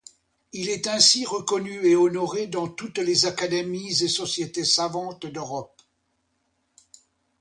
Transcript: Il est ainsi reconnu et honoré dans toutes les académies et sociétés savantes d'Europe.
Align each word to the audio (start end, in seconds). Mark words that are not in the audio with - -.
Il 0.51 0.69
est 0.71 0.87
ainsi 0.87 1.25
reconnu 1.27 1.85
et 1.85 1.95
honoré 1.95 2.47
dans 2.47 2.67
toutes 2.67 2.97
les 2.97 3.27
académies 3.27 4.01
et 4.01 4.07
sociétés 4.07 4.65
savantes 4.65 5.27
d'Europe. 5.27 5.79